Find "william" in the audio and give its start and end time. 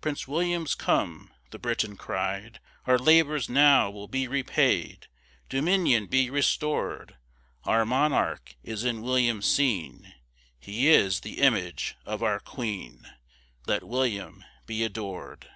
9.02-9.42, 13.84-14.42